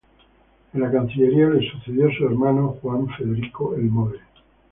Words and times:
En 0.73 0.81
la 0.81 0.91
cancillería 0.91 1.45
le 1.49 1.61
sucedió 1.69 2.09
su 2.11 2.25
hermano 2.25 2.69
Juan 2.81 3.07
Federico 3.09 3.75
Elmore. 3.75 4.17